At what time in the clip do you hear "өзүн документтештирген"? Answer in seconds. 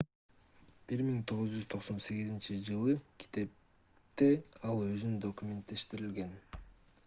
4.87-6.33